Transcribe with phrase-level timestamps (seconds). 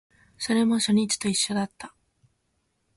[0.39, 1.93] それも初日と一緒だった